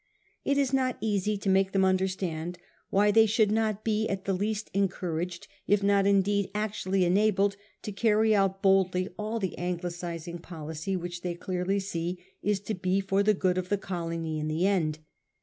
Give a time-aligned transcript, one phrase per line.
[0.43, 2.57] It is not easy to make them understand
[2.89, 7.91] why they should not be at the least encouraged, if not indeed actually enabled, to
[7.91, 13.35] carry boldly out the Anglicising policy which they clearly see is to be for the
[13.35, 14.97] good of the colony in the end.